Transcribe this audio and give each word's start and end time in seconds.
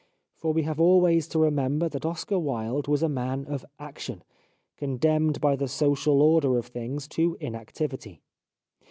For 0.35 0.51
we 0.51 0.63
have 0.63 0.79
always 0.79 1.27
to 1.27 1.37
remember 1.37 1.87
that 1.87 2.07
Oscar 2.07 2.39
Wilde 2.39 2.87
was 2.87 3.03
a 3.03 3.07
man 3.07 3.45
of 3.45 3.63
action, 3.77 4.23
condemned 4.75 5.39
by 5.39 5.55
the 5.55 5.67
social 5.67 6.23
order 6.23 6.57
of 6.57 6.65
things 6.65 7.07
to 7.09 7.37
inactivity. 7.39 8.23